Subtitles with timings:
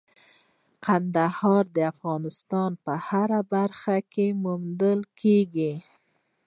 [0.85, 5.73] کندهار د افغانستان په هره برخه کې موندل کېږي.